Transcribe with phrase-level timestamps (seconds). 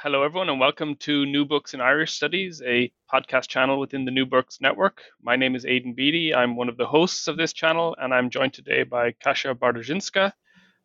[0.00, 4.12] Hello, everyone, and welcome to New Books in Irish Studies, a podcast channel within the
[4.12, 5.02] New Books Network.
[5.20, 6.32] My name is Aidan Beatty.
[6.32, 10.30] I'm one of the hosts of this channel, and I'm joined today by Kasia Bartoszyńska,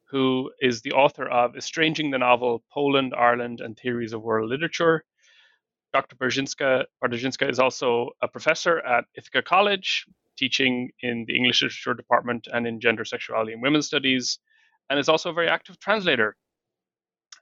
[0.06, 5.06] who is the author of Estranging the Novel Poland, Ireland, and Theories of World Literature.
[5.94, 6.16] Dr.
[6.16, 10.08] Bartoszyńska, Bartoszyńska is also a professor at Ithaca College,
[10.40, 14.40] teaching in the English Literature Department and in Gender, Sexuality, and Women's Studies,
[14.90, 16.36] and is also a very active translator.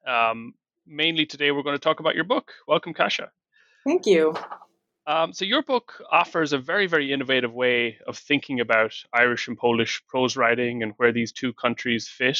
[0.06, 0.54] Um,
[0.92, 2.52] mainly today we're going to talk about your book.
[2.68, 3.32] Welcome, Kasia.
[3.86, 4.36] Thank you.
[5.08, 9.58] Um, so your book offers a very, very innovative way of thinking about Irish and
[9.58, 12.40] Polish prose writing and where these two countries fit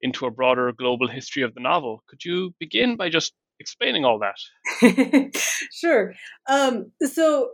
[0.00, 2.02] into a broader global history of the novel.
[2.08, 5.36] Could you begin by just explaining all that?
[5.72, 6.14] sure.
[6.48, 7.50] Um, so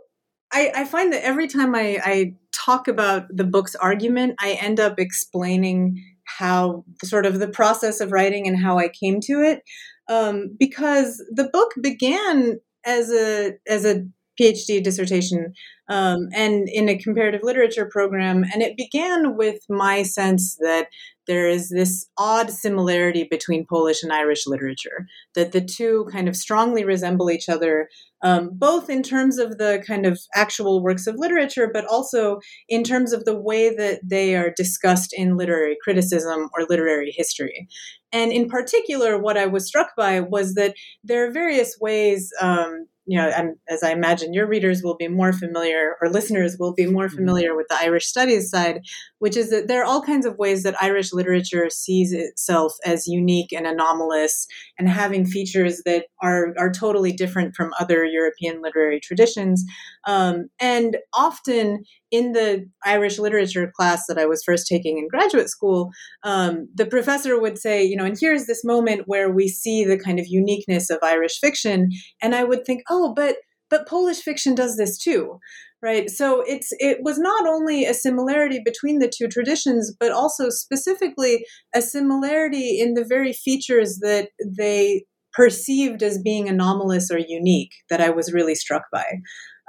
[0.51, 4.79] I, I, find that every time I, I talk about the book's argument, I end
[4.79, 9.61] up explaining how sort of the process of writing and how I came to it
[10.07, 14.05] um, because the book began as a as a
[14.39, 15.53] PhD dissertation
[15.87, 20.87] um, and in a comparative literature program, and it began with my sense that
[21.27, 26.35] there is this odd similarity between Polish and Irish literature, that the two kind of
[26.35, 27.89] strongly resemble each other,
[28.21, 32.83] um, both in terms of the kind of actual works of literature, but also in
[32.83, 37.67] terms of the way that they are discussed in literary criticism or literary history.
[38.11, 42.87] And in particular, what I was struck by was that there are various ways um,
[43.05, 46.73] you know, and as I imagine your readers will be more familiar, or listeners will
[46.73, 47.17] be more mm-hmm.
[47.17, 48.81] familiar with the Irish studies side,
[49.19, 53.07] which is that there are all kinds of ways that Irish literature sees itself as
[53.07, 54.47] unique and anomalous
[54.79, 59.63] and having features that are, are totally different from other European literary traditions.
[60.07, 65.49] Um, and often in the Irish literature class that I was first taking in graduate
[65.49, 65.89] school,
[66.23, 69.97] um, the professor would say, you know, and here's this moment where we see the
[69.97, 71.89] kind of uniqueness of Irish fiction.
[72.21, 73.37] And I would think, oh, but
[73.69, 75.39] but Polish fiction does this too,
[75.81, 76.09] right?
[76.09, 81.45] So it's it was not only a similarity between the two traditions, but also specifically
[81.73, 88.01] a similarity in the very features that they perceived as being anomalous or unique that
[88.01, 89.05] I was really struck by.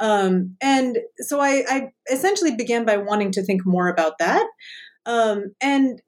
[0.01, 4.47] Um, and so I, I, essentially began by wanting to think more about that.
[5.07, 6.03] Um, and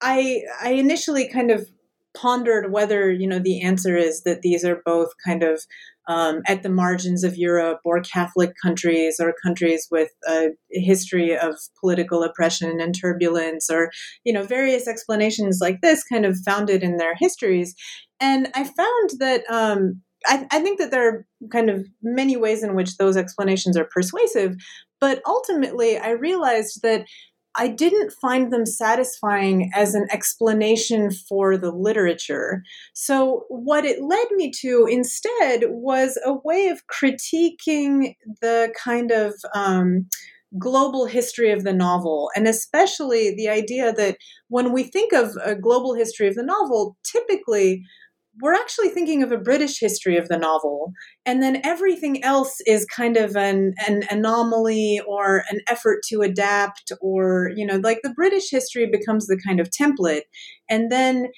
[0.00, 1.68] I, I initially kind of
[2.16, 5.62] pondered whether you know the answer is that these are both kind of
[6.08, 11.54] um, at the margins of Europe or Catholic countries or countries with a history of
[11.78, 13.90] political oppression and turbulence or
[14.24, 17.74] you know various explanations like this kind of founded in their histories
[18.20, 22.62] and I found that um, I, I think that there are kind of many ways
[22.62, 24.56] in which those explanations are persuasive,
[25.00, 27.06] but ultimately I realized that
[27.58, 32.62] I didn't find them satisfying as an explanation for the literature.
[32.94, 39.34] So, what it led me to instead was a way of critiquing the kind of
[39.54, 40.06] um,
[40.56, 44.18] global history of the novel, and especially the idea that
[44.48, 47.82] when we think of a global history of the novel, typically
[48.40, 50.92] we're actually thinking of a British history of the novel,
[51.26, 56.92] and then everything else is kind of an, an anomaly or an effort to adapt,
[57.00, 60.22] or, you know, like the British history becomes the kind of template.
[60.68, 61.28] And then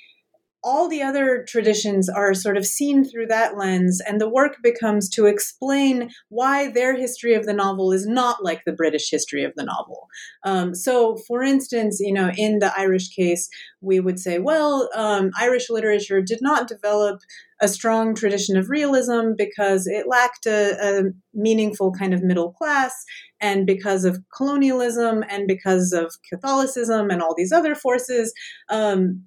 [0.62, 5.08] all the other traditions are sort of seen through that lens, and the work becomes
[5.10, 9.52] to explain why their history of the novel is not like the British history of
[9.56, 10.08] the novel.
[10.44, 13.48] Um, so, for instance, you know, in the Irish case,
[13.80, 17.20] we would say, well, um, Irish literature did not develop
[17.62, 21.02] a strong tradition of realism because it lacked a, a
[21.34, 22.92] meaningful kind of middle class,
[23.40, 28.34] and because of colonialism, and because of Catholicism, and all these other forces.
[28.68, 29.24] Um,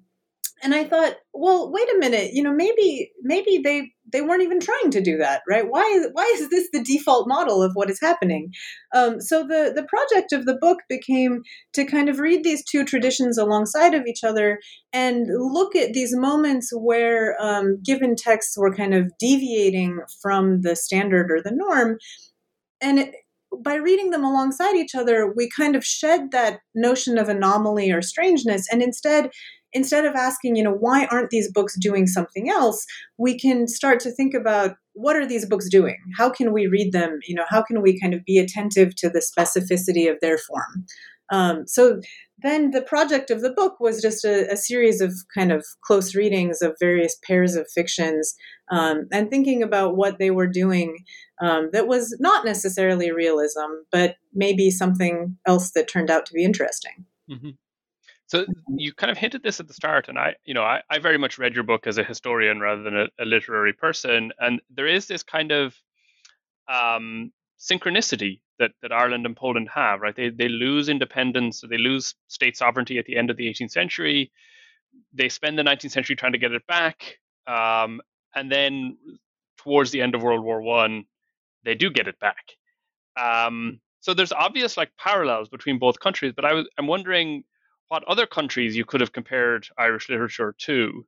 [0.64, 4.60] and I thought, well, wait a minute, you know, maybe maybe they they weren't even
[4.60, 5.66] trying to do that, right?
[5.68, 8.50] Why is why is this the default model of what is happening?
[8.94, 11.42] Um, so the the project of the book became
[11.74, 14.58] to kind of read these two traditions alongside of each other
[14.90, 20.74] and look at these moments where um, given texts were kind of deviating from the
[20.74, 21.98] standard or the norm,
[22.80, 23.14] and it,
[23.62, 28.02] by reading them alongside each other, we kind of shed that notion of anomaly or
[28.02, 29.30] strangeness and instead
[29.74, 32.86] instead of asking, you know, why aren't these books doing something else,
[33.18, 35.98] we can start to think about what are these books doing?
[36.16, 37.18] How can we read them?
[37.26, 40.86] You know, how can we kind of be attentive to the specificity of their form?
[41.30, 42.00] Um, so
[42.42, 46.14] then the project of the book was just a, a, series of kind of close
[46.14, 48.34] readings of various pairs of fictions
[48.70, 50.98] um, and thinking about what they were doing
[51.40, 53.60] um, that was not necessarily realism,
[53.90, 57.06] but maybe something else that turned out to be interesting.
[57.30, 57.50] Mm-hmm.
[58.34, 58.44] So
[58.76, 61.18] you kind of hinted this at the start, and I, you know, I, I very
[61.18, 64.88] much read your book as a historian rather than a, a literary person, and there
[64.88, 65.72] is this kind of
[66.66, 70.16] um, synchronicity that, that Ireland and Poland have, right?
[70.16, 74.32] They they lose independence, they lose state sovereignty at the end of the 18th century.
[75.12, 78.00] They spend the 19th century trying to get it back, um,
[78.34, 78.98] and then
[79.58, 81.04] towards the end of World War One,
[81.64, 82.56] they do get it back.
[83.16, 87.44] Um, so there's obvious like parallels between both countries, but I was I'm wondering
[87.88, 91.06] what other countries you could have compared Irish literature to.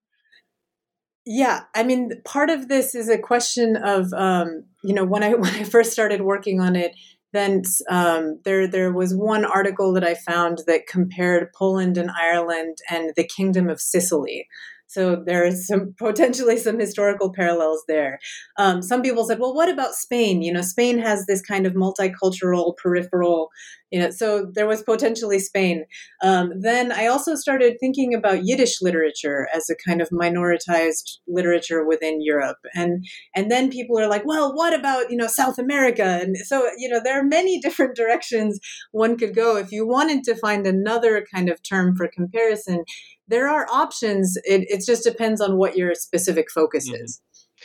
[1.24, 5.34] Yeah, I mean, part of this is a question of um, you know when I
[5.34, 6.94] when I first started working on it,
[7.32, 12.78] then um, there there was one article that I found that compared Poland and Ireland
[12.88, 14.46] and the Kingdom of Sicily.
[14.86, 18.18] So there's some potentially some historical parallels there.
[18.58, 20.42] Um, some people said, well, what about Spain?
[20.42, 23.50] You know, Spain has this kind of multicultural peripheral,
[23.90, 25.84] you know, so there was potentially Spain.
[26.22, 31.86] Um, then I also started thinking about Yiddish literature as a kind of minoritized literature
[31.86, 32.58] within Europe.
[32.74, 33.04] And,
[33.34, 36.20] and then people are like, well, what about, you know, South America?
[36.22, 38.58] And so, you know, there are many different directions
[38.92, 39.56] one could go.
[39.56, 42.84] If you wanted to find another kind of term for comparison,
[43.28, 44.36] there are options.
[44.44, 47.04] It, it just depends on what your specific focus mm-hmm.
[47.04, 47.20] is.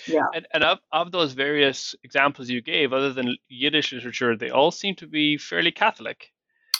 [0.08, 0.26] Yeah.
[0.34, 4.72] And, and of, of those various examples you gave, other than Yiddish literature, they all
[4.72, 6.28] seem to be fairly Catholic.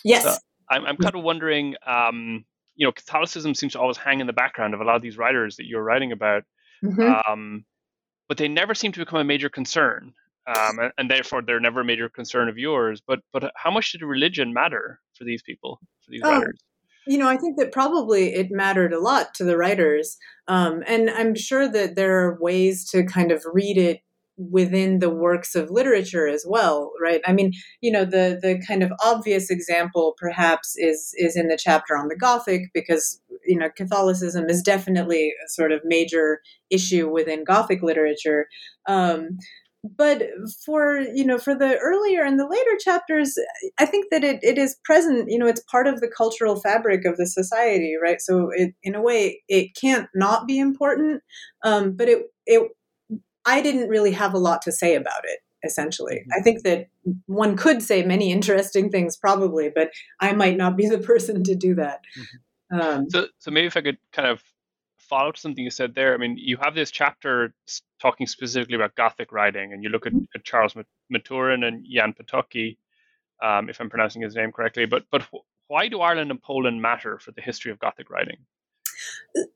[0.04, 0.24] Yes.
[0.24, 0.36] So
[0.70, 2.46] I'm, I'm kind of wondering, um,
[2.76, 5.18] you know, Catholicism seems to always hang in the background of a lot of these
[5.18, 6.44] writers that you're writing about,
[6.84, 7.32] mm-hmm.
[7.32, 7.66] um,
[8.28, 10.14] but they never seem to become a major concern.
[10.48, 13.00] Um, and, and, therefore they're never a major concern of yours.
[13.06, 16.60] But but how much did religion matter for these people, for these oh, writers?
[17.08, 20.18] You know, I think that probably it mattered a lot to the writers.
[20.48, 24.02] Um, and I'm sure that there are ways to kind of read it
[24.38, 27.52] within the works of literature as well right i mean
[27.82, 32.08] you know the the kind of obvious example perhaps is is in the chapter on
[32.08, 36.40] the gothic because you know catholicism is definitely a sort of major
[36.72, 38.48] issue within gothic literature
[38.88, 39.38] um,
[39.84, 40.22] but
[40.64, 43.36] for you know for the earlier and the later chapters
[43.80, 47.04] i think that it, it is present you know it's part of the cultural fabric
[47.06, 51.22] of the society right so it, in a way it can't not be important
[51.64, 52.70] um, but it it
[53.46, 56.40] i didn't really have a lot to say about it essentially mm-hmm.
[56.40, 56.88] i think that
[57.26, 59.90] one could say many interesting things probably but
[60.20, 62.80] i might not be the person to do that mm-hmm.
[62.80, 64.44] um, so so maybe if i could kind of
[65.12, 66.14] follow up something you said there.
[66.14, 67.54] I mean, you have this chapter
[68.02, 70.34] talking specifically about Gothic writing, and you look at, mm-hmm.
[70.34, 70.74] at Charles
[71.12, 72.78] Maturin and Jan Potocki,
[73.44, 74.86] um, if I'm pronouncing his name correctly.
[74.86, 75.28] But but
[75.68, 78.38] why do Ireland and Poland matter for the history of Gothic writing?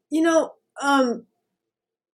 [0.10, 1.26] You know, um,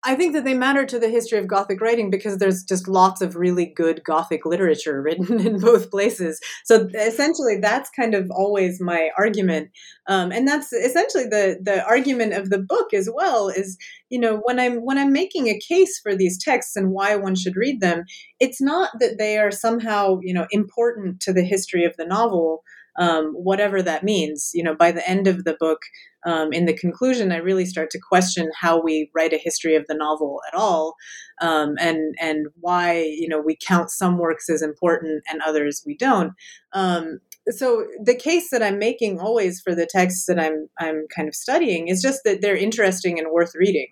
[0.04, 3.22] I think that they matter to the history of Gothic writing because there's just lots
[3.22, 6.40] of really good Gothic literature written in both places.
[6.66, 9.70] So essentially, that's kind of always my argument,
[10.08, 13.50] um, and that's essentially the the argument of the book as well.
[13.50, 13.78] Is
[14.10, 17.36] you know when I'm when I'm making a case for these texts and why one
[17.36, 18.04] should read them,
[18.40, 22.64] it's not that they are somehow you know important to the history of the novel
[23.00, 24.52] um, whatever that means.
[24.54, 25.80] You know, by the end of the book,
[26.26, 29.86] um, in the conclusion, I really start to question how we write a history of
[29.88, 30.96] the novel at all,
[31.42, 35.96] um, and and why you know we count some works as important and others we
[35.96, 36.34] don't.
[36.74, 41.28] Um, so the case that I'm making always for the texts that I'm I'm kind
[41.28, 43.88] of studying is just that they're interesting and worth reading,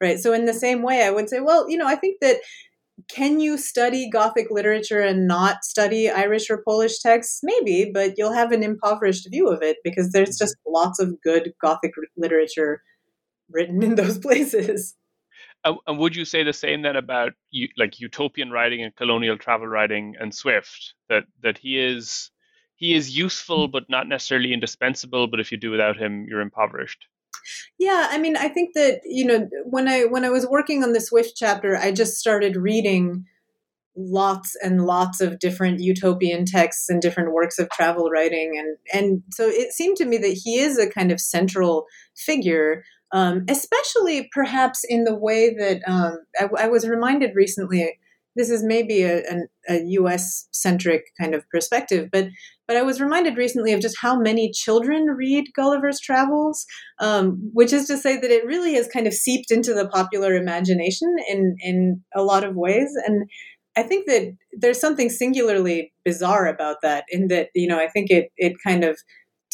[0.00, 0.18] right?
[0.18, 2.38] So in the same way, I would say, well, you know, I think that
[3.08, 7.40] can you study Gothic literature and not study Irish or Polish texts?
[7.42, 10.44] Maybe, but you'll have an impoverished view of it because there's mm-hmm.
[10.44, 12.82] just lots of good Gothic literature
[13.50, 14.94] written in those places.
[15.64, 17.32] and would you say the same then about
[17.76, 22.30] like utopian writing and colonial travel writing and Swift that that he is
[22.76, 23.72] he is useful mm.
[23.72, 27.06] but not necessarily indispensable, but if you do without him, you're impoverished?
[27.78, 30.92] Yeah, I mean, I think that you know when I when I was working on
[30.92, 33.24] the Swift chapter, I just started reading
[33.96, 39.22] lots and lots of different utopian texts and different works of travel writing and and
[39.30, 41.86] so it seemed to me that he is a kind of central
[42.16, 42.82] figure
[43.12, 47.96] um, especially perhaps in the way that um, I, I, was reminded recently
[48.36, 49.36] this is maybe a, a,
[49.68, 50.48] a U.S.
[50.52, 52.28] centric kind of perspective, but
[52.66, 56.64] but I was reminded recently of just how many children read Gulliver's Travels,
[56.98, 60.34] um, which is to say that it really has kind of seeped into the popular
[60.34, 63.28] imagination in in a lot of ways, and
[63.76, 67.04] I think that there's something singularly bizarre about that.
[67.08, 68.98] In that, you know, I think it it kind of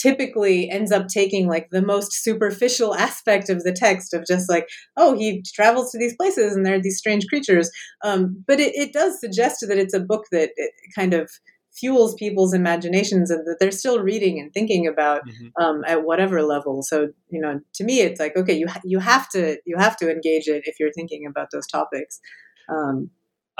[0.00, 4.68] typically ends up taking like the most superficial aspect of the text of just like
[4.96, 7.70] oh he travels to these places and there are these strange creatures
[8.04, 10.50] um, but it, it does suggest that it's a book that
[10.94, 11.30] kind of
[11.72, 15.62] fuels people's imaginations and that they're still reading and thinking about mm-hmm.
[15.62, 18.98] um, at whatever level so you know to me it's like okay you ha- you
[18.98, 22.20] have to you have to engage it if you're thinking about those topics
[22.68, 23.10] um,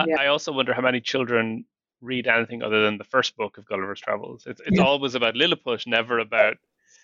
[0.07, 0.17] yeah.
[0.21, 1.65] I also wonder how many children
[2.01, 4.45] read anything other than the first book of Gulliver's Travels.
[4.47, 4.85] It's it's yeah.
[4.85, 6.57] always about Lilliput, never about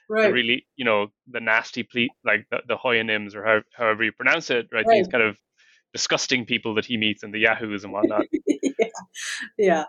[0.08, 0.32] right.
[0.32, 4.50] really, you know, the nasty ple- like the, the Houyhnhnms or how, however you pronounce
[4.50, 4.86] it, right?
[4.86, 4.96] right?
[4.96, 5.38] These kind of
[5.92, 8.26] disgusting people that he meets and the yahoos and whatnot.
[8.46, 8.90] yeah.
[9.56, 9.84] Yeah.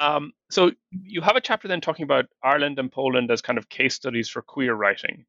[0.00, 0.72] Um, so
[1.04, 4.28] you have a chapter then talking about Ireland and Poland as kind of case studies
[4.28, 5.26] for queer writing.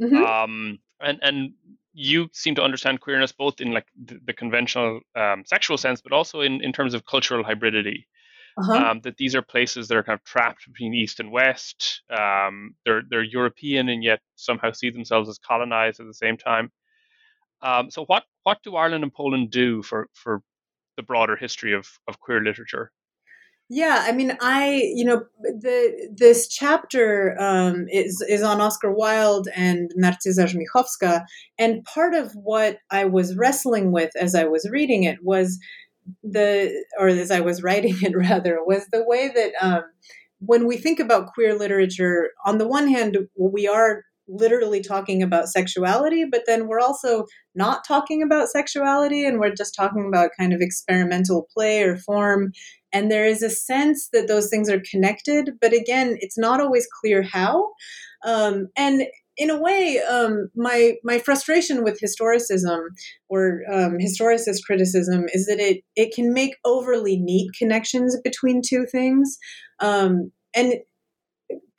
[0.00, 0.24] Mm-hmm.
[0.24, 1.52] Um, and and
[1.92, 6.12] you seem to understand queerness both in like the, the conventional um, sexual sense, but
[6.12, 8.04] also in, in terms of cultural hybridity
[8.58, 8.72] uh-huh.
[8.72, 12.02] um, that these are places that are kind of trapped between East and West.
[12.10, 16.70] Um, they're they're European and yet somehow see themselves as colonized at the same time.
[17.62, 20.42] Um, so what what do Ireland and Poland do for for
[20.96, 22.92] the broader history of of queer literature?
[23.68, 29.48] Yeah, I mean, I you know the this chapter um, is is on Oscar Wilde
[29.56, 31.24] and Narcyza Żmichowska,
[31.58, 35.58] and part of what I was wrestling with as I was reading it was
[36.22, 39.82] the or as I was writing it rather was the way that um,
[40.40, 45.48] when we think about queer literature, on the one hand, we are literally talking about
[45.48, 50.52] sexuality, but then we're also not talking about sexuality and we're just talking about kind
[50.52, 52.50] of experimental play or form.
[52.92, 56.88] And there is a sense that those things are connected, but again, it's not always
[57.00, 57.68] clear how.
[58.24, 59.06] Um, and
[59.36, 62.80] in a way, um, my my frustration with historicism
[63.28, 68.86] or um, historicist criticism is that it it can make overly neat connections between two
[68.86, 69.38] things,
[69.80, 70.74] um, and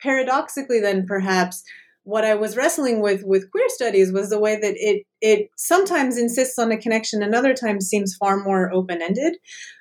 [0.00, 1.62] paradoxically, then perhaps
[2.04, 6.16] what I was wrestling with with queer studies was the way that it it sometimes
[6.16, 9.36] insists on a connection and other times seems far more open ended.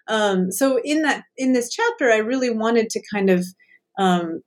[0.08, 3.46] Um, so in that in this chapter, I really wanted to kind of
[3.98, 4.42] um,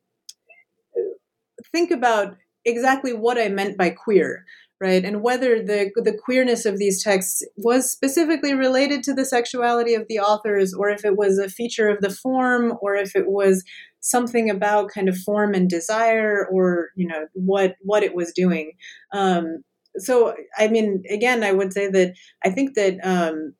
[1.72, 2.36] think about
[2.70, 4.44] exactly what I meant by queer,
[4.80, 5.04] right?
[5.04, 10.06] And whether the the queerness of these texts was specifically related to the sexuality of
[10.08, 13.64] the authors, or if it was a feature of the form, or if it was
[14.00, 18.72] something about kind of form and desire, or you know what what it was doing.
[19.12, 19.62] Um,
[19.96, 22.98] so, I mean, again, I would say that I think that.
[23.02, 23.54] Um,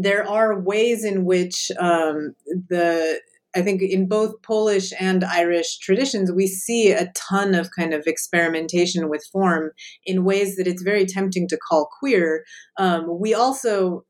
[0.00, 3.20] there are ways in which um, the
[3.56, 8.06] I think in both Polish and Irish traditions, we see a ton of kind of
[8.06, 9.70] experimentation with form
[10.04, 12.44] in ways that it's very tempting to call queer.
[12.78, 14.04] Um, we also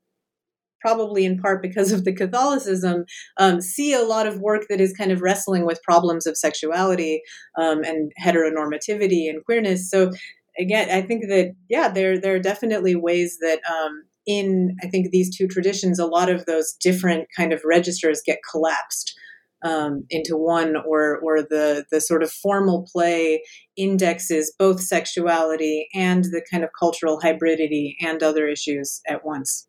[0.81, 3.05] probably in part because of the Catholicism,
[3.39, 7.21] um, see a lot of work that is kind of wrestling with problems of sexuality
[7.59, 9.91] um, and heteronormativity and queerness.
[9.91, 10.13] So
[10.59, 15.11] again, I think that yeah, there there are definitely ways that um, in I think
[15.11, 19.15] these two traditions, a lot of those different kind of registers get collapsed
[19.63, 23.43] um, into one, or or the the sort of formal play
[23.77, 29.67] indexes both sexuality and the kind of cultural hybridity and other issues at once.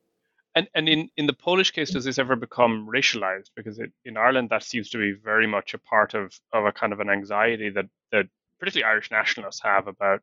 [0.55, 3.49] And and in, in the Polish case, does this ever become racialized?
[3.55, 6.71] Because it, in Ireland, that seems to be very much a part of, of a
[6.71, 8.25] kind of an anxiety that, that
[8.59, 10.21] particularly Irish nationalists have about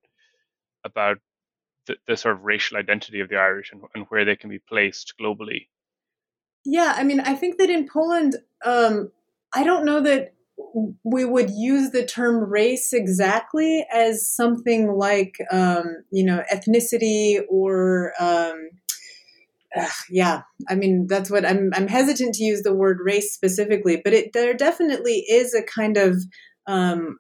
[0.84, 1.18] about
[1.86, 4.58] the, the sort of racial identity of the Irish and, and where they can be
[4.58, 5.68] placed globally.
[6.64, 9.12] Yeah, I mean, I think that in Poland, um,
[9.54, 10.34] I don't know that
[11.04, 18.12] we would use the term race exactly as something like um, you know ethnicity or
[18.20, 18.70] um,
[19.76, 20.42] uh, yeah.
[20.68, 24.32] I mean that's what i'm i'm hesitant to use the word race specifically but it
[24.32, 26.16] there definitely is a kind of
[26.66, 27.18] um,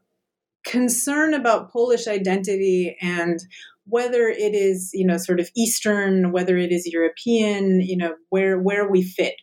[0.64, 3.38] concern about polish identity and
[3.84, 8.58] whether it is you know sort of eastern whether it is european you know where
[8.58, 9.34] where we fit.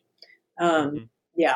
[0.59, 1.03] Um, mm-hmm.
[1.35, 1.55] yeah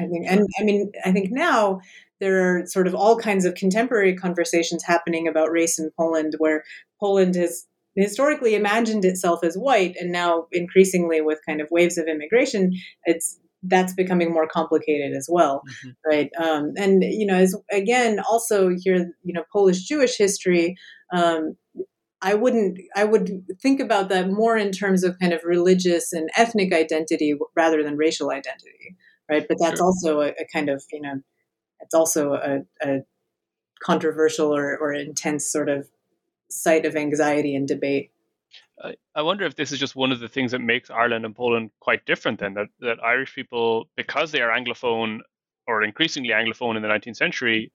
[0.00, 1.80] I think, and I mean, I think now
[2.20, 6.64] there are sort of all kinds of contemporary conversations happening about race in Poland, where
[7.00, 12.06] Poland has historically imagined itself as white, and now increasingly with kind of waves of
[12.06, 12.72] immigration,
[13.04, 15.90] it's that's becoming more complicated as well, mm-hmm.
[16.08, 16.30] right?
[16.42, 20.76] Um, and you know, as again, also here, you know, Polish Jewish history.
[21.12, 21.56] Um,
[22.24, 26.30] I wouldn't, I would think about that more in terms of kind of religious and
[26.36, 28.96] ethnic identity rather than racial identity,
[29.32, 29.46] right?
[29.48, 29.86] But that's sure.
[29.86, 31.20] also a, a, kind of, you know,
[31.80, 33.00] it's also a, a
[33.82, 35.88] controversial or, or intense sort of
[36.50, 38.10] site of anxiety and debate.
[39.14, 41.70] I wonder if this is just one of the things that makes Ireland and Poland
[41.80, 42.40] quite different.
[42.40, 45.20] Then that, that Irish people, because they are anglophone
[45.68, 47.72] or increasingly anglophone in the 19th century,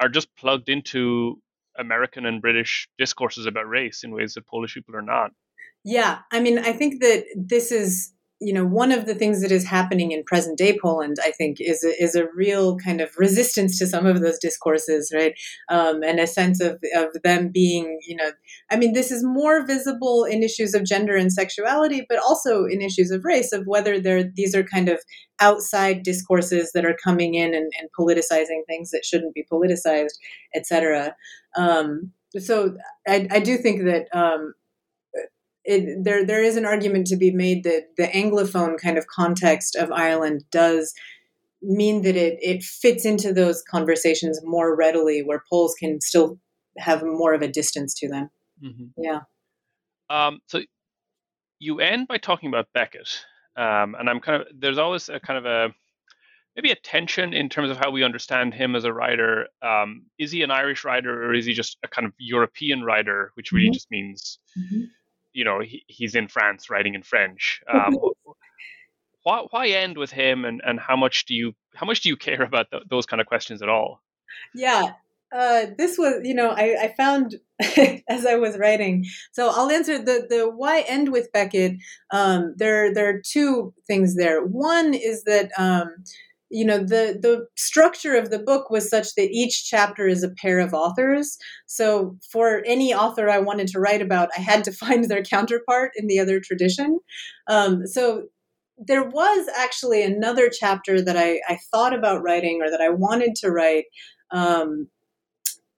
[0.00, 1.42] are just plugged into
[1.78, 5.32] American and British discourses about race in ways that Polish people are not.
[5.84, 9.52] Yeah, I mean, I think that this is you know one of the things that
[9.52, 13.10] is happening in present day Poland, I think, is a, is a real kind of
[13.18, 15.34] resistance to some of those discourses, right?
[15.68, 18.32] Um, and a sense of of them being, you know,
[18.70, 22.80] I mean, this is more visible in issues of gender and sexuality, but also in
[22.80, 25.00] issues of race, of whether they're these are kind of
[25.40, 30.18] outside discourses that are coming in and, and politicizing things that shouldn't be politicized,
[30.54, 31.14] etc.
[31.56, 32.76] Um, so
[33.08, 34.54] I, I, do think that um,
[35.64, 39.76] it, there there is an argument to be made that the anglophone kind of context
[39.76, 40.94] of Ireland does
[41.62, 46.38] mean that it it fits into those conversations more readily, where Poles can still
[46.78, 48.30] have more of a distance to them.
[48.64, 49.02] Mm-hmm.
[49.02, 49.20] Yeah.
[50.08, 50.62] Um, so
[51.58, 53.24] you end by talking about Beckett,
[53.56, 55.74] um, and I'm kind of there's always a kind of a
[56.56, 59.46] maybe a tension in terms of how we understand him as a writer.
[59.62, 63.30] Um, is he an Irish writer or is he just a kind of European writer,
[63.34, 63.74] which really mm-hmm.
[63.74, 64.84] just means mm-hmm
[65.32, 67.60] you know he, he's in France writing in French.
[67.72, 67.96] Um,
[69.22, 72.16] why, why end with him, and, and how much do you how much do you
[72.16, 74.00] care about those kind of questions at all?
[74.54, 74.92] Yeah,
[75.34, 77.36] uh, this was you know I, I found
[78.08, 79.04] as I was writing.
[79.32, 81.76] So I'll answer the the why end with Beckett.
[82.10, 84.44] Um, there there are two things there.
[84.44, 85.50] One is that.
[85.58, 86.04] Um,
[86.50, 90.30] you know the the structure of the book was such that each chapter is a
[90.30, 91.38] pair of authors.
[91.66, 95.92] So for any author i wanted to write about i had to find their counterpart
[95.96, 96.98] in the other tradition.
[97.46, 98.24] Um, so
[98.78, 103.34] there was actually another chapter that I, I, thought about writing or that i wanted
[103.36, 103.84] to write
[104.30, 104.88] um,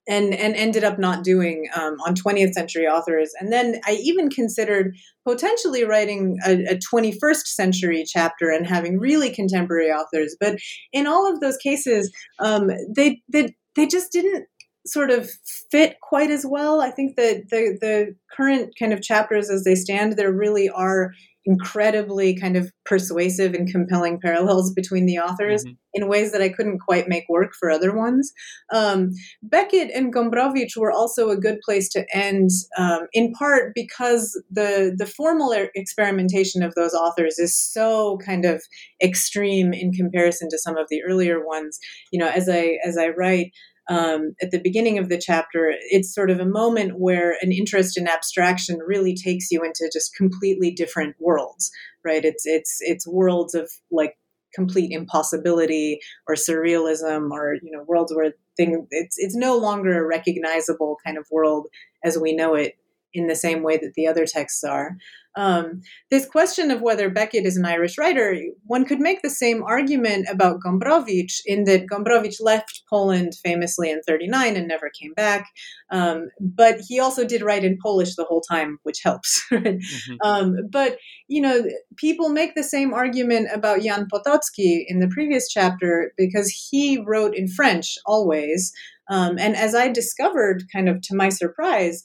[0.08, 3.32] and and ended up not doing um, on 20th century authors.
[3.40, 9.30] And then i even considered potentially writing a, a, 21st century chapter and having really
[9.30, 10.36] contemporary authors.
[10.40, 10.58] But
[10.92, 14.46] in all of those cases um, they, they they just didn't
[14.84, 15.30] sort of
[15.70, 16.80] fit quite as well.
[16.80, 21.12] I think that the the current kind of chapters as they stand there really are
[21.44, 25.74] incredibly kind of persuasive and compelling parallels between the authors mm-hmm.
[25.94, 28.32] in ways that I couldn't quite make work for other ones.
[28.72, 29.10] Um,
[29.42, 34.94] Beckett and Gombrowicz were also a good place to end, um, in part because the
[34.96, 38.62] the formal experimentation of those authors is so kind of
[39.02, 41.78] extreme in comparison to some of the earlier ones.
[42.12, 43.52] You know, as I as I write
[43.88, 47.98] um, at the beginning of the chapter, it's sort of a moment where an interest
[47.98, 51.70] in abstraction really takes you into just completely different worlds,
[52.04, 52.24] right?
[52.24, 54.14] It's it's it's worlds of like
[54.54, 60.06] complete impossibility or surrealism or you know worlds where thing it's it's no longer a
[60.06, 61.66] recognizable kind of world
[62.04, 62.74] as we know it
[63.14, 64.96] in the same way that the other texts are.
[65.34, 69.62] Um, this question of whether Beckett is an Irish writer, one could make the same
[69.62, 75.48] argument about Gombrowicz in that Gombrowicz left Poland famously in 39 and never came back.
[75.90, 79.42] Um, but he also did write in Polish the whole time, which helps.
[79.52, 80.14] mm-hmm.
[80.22, 80.98] um, but,
[81.28, 81.64] you know,
[81.96, 87.34] people make the same argument about Jan Potocki in the previous chapter because he wrote
[87.34, 88.72] in French always.
[89.10, 92.04] Um, and as I discovered, kind of to my surprise,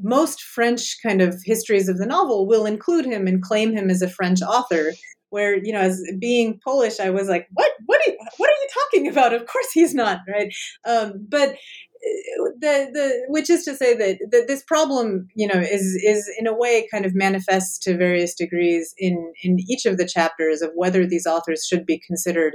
[0.00, 4.02] most French kind of histories of the novel will include him and claim him as
[4.02, 4.92] a French author.
[5.30, 7.70] Where you know, as being Polish, I was like, "What?
[7.86, 9.32] What are you, what are you talking about?
[9.32, 10.52] Of course he's not, right?"
[10.84, 15.60] Um, but uh, the the which is to say that, that this problem, you know,
[15.60, 19.98] is is in a way kind of manifests to various degrees in in each of
[19.98, 22.54] the chapters of whether these authors should be considered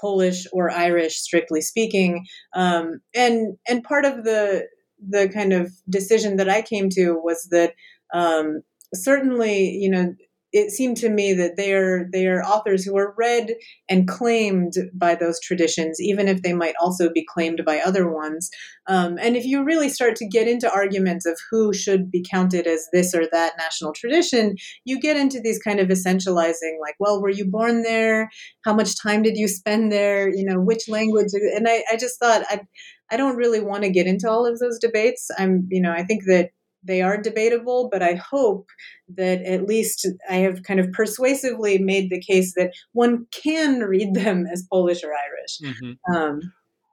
[0.00, 2.24] Polish or Irish, strictly speaking.
[2.54, 4.66] Um, and and part of the
[5.06, 7.74] the kind of decision that I came to was that
[8.14, 8.62] um,
[8.94, 10.14] certainly, you know,
[10.52, 13.54] it seemed to me that they are they are authors who are read
[13.88, 18.48] and claimed by those traditions, even if they might also be claimed by other ones.
[18.88, 22.66] Um, and if you really start to get into arguments of who should be counted
[22.66, 24.54] as this or that national tradition,
[24.86, 28.30] you get into these kind of essentializing, like, well, were you born there?
[28.64, 30.30] How much time did you spend there?
[30.34, 31.28] You know, which language?
[31.34, 32.60] And I, I just thought I
[33.10, 35.30] I don't really want to get into all of those debates.
[35.38, 36.50] I'm, you know, I think that
[36.82, 38.68] they are debatable, but I hope
[39.16, 44.14] that at least I have kind of persuasively made the case that one can read
[44.14, 45.58] them as Polish or Irish.
[45.62, 46.14] Mm-hmm.
[46.14, 46.40] Um,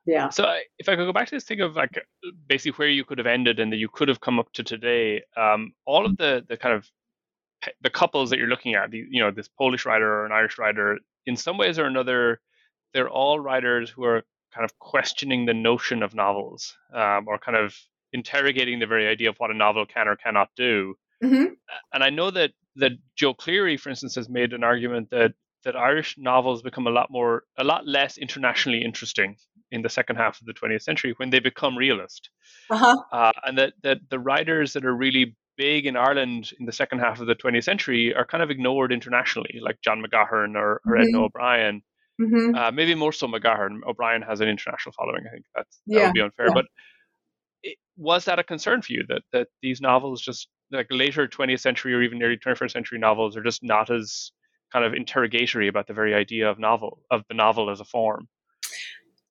[0.07, 0.29] Yeah.
[0.29, 0.43] So
[0.77, 2.05] if I could go back to this thing of like
[2.47, 5.23] basically where you could have ended and that you could have come up to today,
[5.35, 6.89] um, all of the the kind of
[7.81, 10.99] the couples that you're looking at, you know, this Polish writer or an Irish writer,
[11.25, 12.39] in some ways or another,
[12.93, 14.23] they're all writers who are
[14.55, 17.75] kind of questioning the notion of novels um, or kind of
[18.13, 20.95] interrogating the very idea of what a novel can or cannot do.
[21.23, 21.53] Mm-hmm.
[21.93, 25.75] And I know that that Joe Cleary, for instance, has made an argument that that
[25.75, 29.35] Irish novels become a lot more, a lot less internationally interesting
[29.71, 32.29] in the second half of the 20th century when they become realist,
[32.69, 32.95] uh-huh.
[33.11, 36.99] uh, and that that the writers that are really big in Ireland in the second
[36.99, 40.93] half of the 20th century are kind of ignored internationally, like John McGahern or, or
[40.93, 41.01] mm-hmm.
[41.01, 41.81] Edna O'Brien.
[42.21, 42.55] Mm-hmm.
[42.55, 43.79] Uh, maybe more so McGahern.
[43.87, 45.23] O'Brien has an international following.
[45.27, 46.05] I think that's, that yeah.
[46.05, 46.47] would be unfair.
[46.47, 46.53] Yeah.
[46.53, 46.65] But
[47.63, 51.59] it, was that a concern for you that that these novels just like later 20th
[51.59, 54.31] century or even early 21st century novels are just not as
[54.71, 58.27] kind of interrogatory about the very idea of novel of the novel as a form?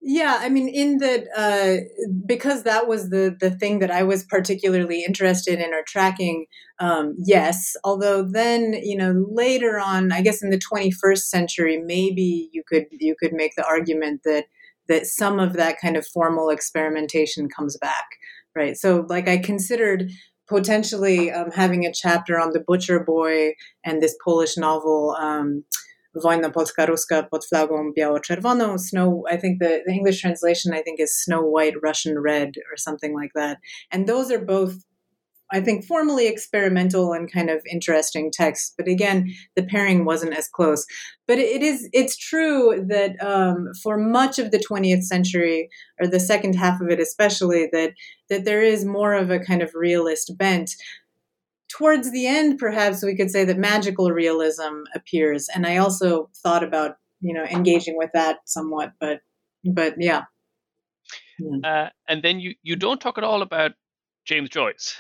[0.07, 4.23] Yeah, I mean, in that uh, because that was the the thing that I was
[4.23, 6.45] particularly interested in or tracking.
[6.79, 12.51] Um, yes, although then you know later on, I guess in the 21st century, maybe
[12.53, 14.45] you could you could make the argument that
[14.89, 18.05] that some of that kind of formal experimentation comes back,
[18.55, 18.77] right?
[18.77, 20.11] So, like I considered
[20.51, 23.55] potentially um, having a chapter on the Butcher Boy
[23.87, 25.17] and this Polish novel.
[25.19, 25.65] Um,
[26.17, 28.79] Wojna Polsko Ruska pod flagą biało-czerwoną.
[28.79, 32.77] Snow, I think the, the English translation, I think, is Snow White, Russian Red, or
[32.77, 33.59] something like that.
[33.91, 34.75] And those are both,
[35.53, 38.73] I think, formally experimental and kind of interesting texts.
[38.77, 40.87] But again, the pairing wasn't as close.
[41.27, 45.69] But it is, it's true that um, for much of the 20th century,
[46.01, 47.93] or the second half of it especially, that
[48.31, 50.71] that there is more of a kind of realist bent
[51.77, 55.49] towards the end, perhaps we could say that magical realism appears.
[55.53, 59.21] And I also thought about, you know, engaging with that somewhat, but,
[59.65, 60.23] but yeah.
[61.65, 63.73] Uh, and then you, you don't talk at all about
[64.25, 64.97] James Joyce,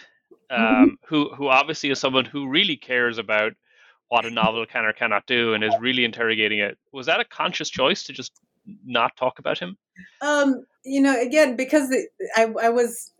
[0.50, 0.88] um, mm-hmm.
[1.08, 3.52] who, who obviously is someone who really cares about
[4.08, 6.76] what a novel can or cannot do and is really interrogating it.
[6.92, 8.32] Was that a conscious choice to just
[8.84, 9.76] not talk about him?
[10.20, 11.94] Um, you know, again, because
[12.36, 13.12] I, I was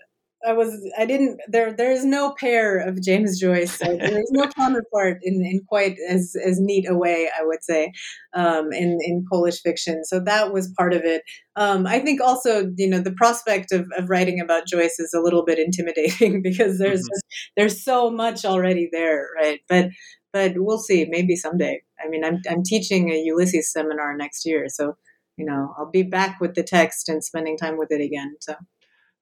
[0.47, 3.79] I was I didn't there there is no pair of James Joyce.
[3.79, 7.63] So there is no counterpart in, in quite as as neat a way, I would
[7.63, 7.93] say,
[8.35, 10.05] um, in in Polish fiction.
[10.05, 11.23] So that was part of it.
[11.57, 15.21] Um, I think also you know the prospect of, of writing about Joyce is a
[15.21, 17.15] little bit intimidating because there's mm-hmm.
[17.15, 17.25] just
[17.57, 19.61] there's so much already there, right?
[19.69, 19.89] But
[20.33, 21.07] but we'll see.
[21.09, 21.83] Maybe someday.
[22.05, 24.97] I mean, I'm I'm teaching a Ulysses seminar next year, so
[25.37, 28.37] you know I'll be back with the text and spending time with it again.
[28.41, 28.55] So.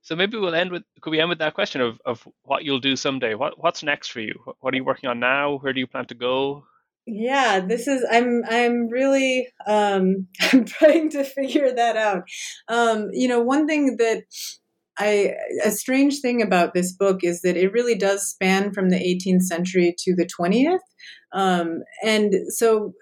[0.02, 2.80] So maybe we'll end with could we end with that question of, of what you'll
[2.80, 3.34] do someday?
[3.34, 4.34] What what's next for you?
[4.60, 5.58] What are you working on now?
[5.58, 6.64] Where do you plan to go?
[7.06, 12.24] Yeah, this is I'm I'm really um I'm trying to figure that out.
[12.68, 14.24] Um, you know, one thing that
[14.98, 15.34] I
[15.64, 19.42] a strange thing about this book is that it really does span from the 18th
[19.42, 20.78] century to the 20th.
[21.32, 22.92] Um, and so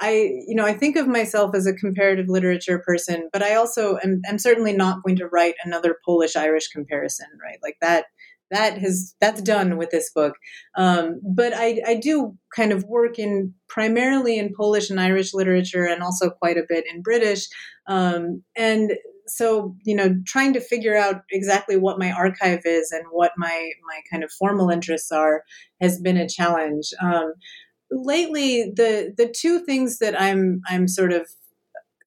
[0.00, 3.98] I, you know, I think of myself as a comparative literature person, but I also
[4.04, 7.58] am, am certainly not going to write another Polish Irish comparison, right?
[7.62, 8.06] Like that,
[8.50, 10.34] that has that's done with this book.
[10.76, 15.84] Um, but I, I do kind of work in primarily in Polish and Irish literature,
[15.84, 17.48] and also quite a bit in British.
[17.88, 18.92] Um, and
[19.26, 23.72] so, you know, trying to figure out exactly what my archive is and what my
[23.84, 25.42] my kind of formal interests are
[25.80, 26.90] has been a challenge.
[27.02, 27.32] Um,
[27.90, 31.28] lately the the two things that I'm I'm sort of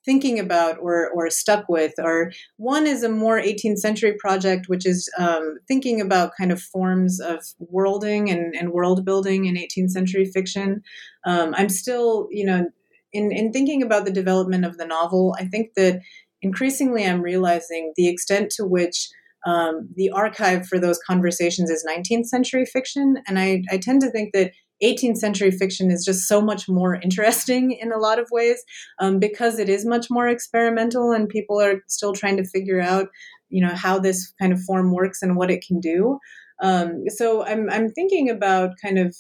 [0.06, 4.86] thinking about or, or stuck with are one is a more 18th century project which
[4.86, 9.92] is um, thinking about kind of forms of worlding and, and world building in 18th
[9.92, 10.82] century fiction.
[11.26, 12.70] Um, i'm still you know
[13.12, 16.02] in, in thinking about the development of the novel i think that
[16.42, 19.10] increasingly i'm realizing the extent to which
[19.46, 24.12] um, the archive for those conversations is 19th century fiction and I, I tend to
[24.12, 24.52] think that
[24.84, 28.64] 18th century fiction is just so much more interesting in a lot of ways
[29.00, 33.10] um, because it is much more experimental and people are still trying to figure out
[33.50, 36.20] you know how this kind of form works and what it can do.
[36.62, 39.16] Um, so I'm, I'm thinking about kind of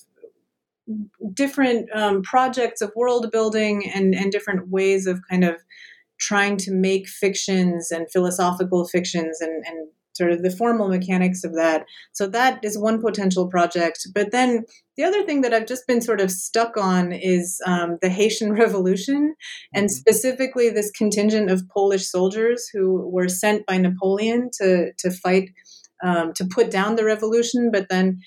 [1.33, 5.55] different um, projects of world building and, and different ways of kind of
[6.19, 9.87] trying to make fictions and philosophical fictions and, and
[10.19, 11.85] sort of the formal mechanics of that.
[12.11, 14.05] So that is one potential project.
[14.13, 14.65] But then
[14.97, 18.51] the other thing that I've just been sort of stuck on is um, the Haitian
[18.63, 19.35] Revolution,
[19.73, 19.93] and mm-hmm.
[19.93, 25.51] specifically this contingent of Polish soldiers who were sent by Napoleon to to fight
[26.03, 28.19] um, to put down the revolution, but then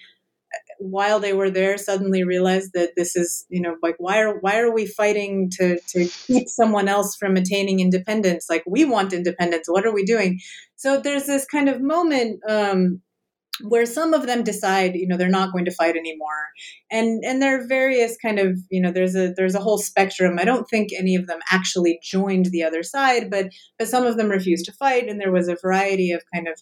[0.83, 4.59] while they were there suddenly realized that this is you know like why are why
[4.59, 8.47] are we fighting to to keep someone else from attaining independence?
[8.51, 9.67] Like we want independence.
[9.69, 10.41] What are we doing?
[10.77, 13.01] So there's this kind of moment um,
[13.61, 16.49] where some of them decide you know they're not going to fight anymore.
[16.91, 20.39] And and there are various kind of you know there's a there's a whole spectrum.
[20.39, 24.17] I don't think any of them actually joined the other side but but some of
[24.17, 26.55] them refused to fight and there was a variety of kind of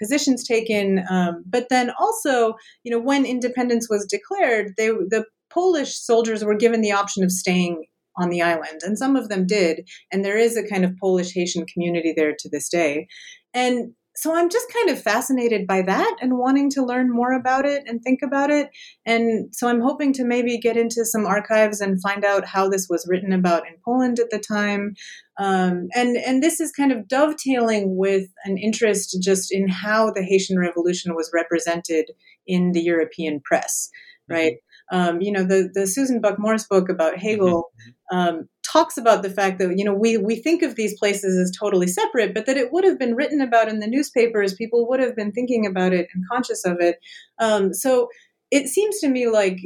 [0.00, 5.98] positions taken um, but then also you know when independence was declared they the polish
[5.98, 7.84] soldiers were given the option of staying
[8.16, 11.32] on the island and some of them did and there is a kind of polish
[11.32, 13.06] haitian community there to this day.
[13.54, 17.64] And so I'm just kind of fascinated by that and wanting to learn more about
[17.64, 18.68] it and think about it.
[19.06, 22.88] And so I'm hoping to maybe get into some archives and find out how this
[22.90, 24.94] was written about in Poland at the time.
[25.38, 30.24] Um, and and this is kind of dovetailing with an interest just in how the
[30.24, 32.06] Haitian Revolution was represented
[32.44, 33.88] in the European press,
[34.28, 34.54] right?
[34.92, 34.98] Mm-hmm.
[34.98, 37.70] Um, you know, the the Susan Buck Morss book about Hegel
[38.10, 38.18] mm-hmm.
[38.18, 41.56] um, talks about the fact that you know we we think of these places as
[41.56, 44.54] totally separate, but that it would have been written about in the newspapers.
[44.54, 46.98] People would have been thinking about it and conscious of it.
[47.38, 48.08] Um, so
[48.50, 49.58] it seems to me like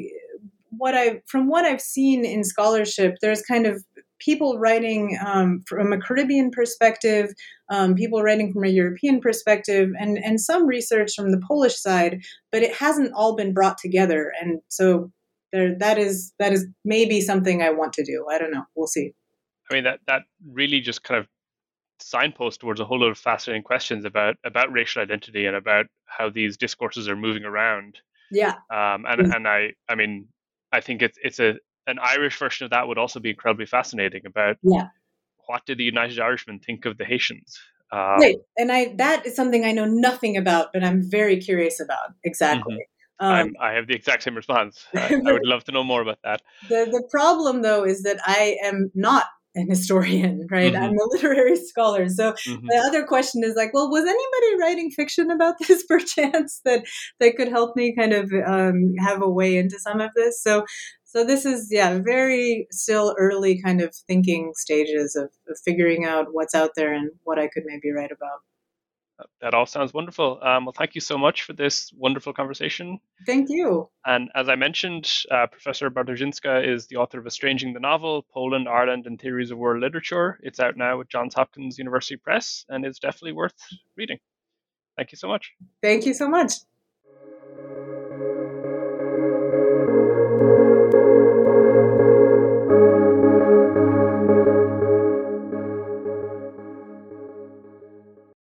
[0.76, 3.84] what I from what I've seen in scholarship, there's kind of
[4.18, 7.32] people writing um, from a Caribbean perspective,
[7.70, 12.22] um, people writing from a European perspective, and and some research from the Polish side,
[12.50, 14.32] but it hasn't all been brought together.
[14.40, 15.10] And so
[15.52, 18.26] there, that is that is maybe something I want to do.
[18.30, 18.64] I don't know.
[18.74, 19.12] We'll see.
[19.70, 21.26] I mean that that really just kind of
[22.00, 26.30] signpost towards a whole lot of fascinating questions about about racial identity and about how
[26.30, 27.98] these discourses are moving around.
[28.30, 28.54] Yeah.
[28.70, 29.32] Um, and mm-hmm.
[29.32, 30.28] and I I mean
[30.72, 31.54] I think it's it's a
[31.86, 34.88] an Irish version of that would also be incredibly fascinating about yeah.
[35.46, 37.58] what did the United Irishmen think of the Haitians?
[37.90, 41.80] Um, right, and I that is something I know nothing about, but I'm very curious
[41.80, 42.74] about exactly.
[42.74, 42.82] Mm-hmm.
[43.20, 44.84] Um, i have the exact same response.
[44.94, 46.42] I, I, would love to know more about that.
[46.68, 50.72] The the problem though is that I am not an historian, right?
[50.72, 50.82] Mm-hmm.
[50.82, 52.08] I'm a literary scholar.
[52.08, 52.66] So mm-hmm.
[52.66, 56.84] the other question is like, well, was anybody writing fiction about this perchance that
[57.20, 60.42] that could help me kind of um, have a way into some of this?
[60.42, 60.64] So
[61.12, 66.28] so this is yeah very still early kind of thinking stages of, of figuring out
[66.32, 68.40] what's out there and what i could maybe write about
[69.40, 70.38] that all sounds wonderful.
[70.42, 72.98] Um, well, thank you so much for this wonderful conversation.
[73.26, 73.88] Thank you.
[74.04, 78.68] And as I mentioned, uh, Professor Bartoszyńska is the author of Estranging the Novel, Poland,
[78.68, 80.38] Ireland, and Theories of World Literature.
[80.42, 83.54] It's out now at Johns Hopkins University Press and it's definitely worth
[83.96, 84.18] reading.
[84.96, 85.52] Thank you so much.
[85.82, 86.52] Thank you so much.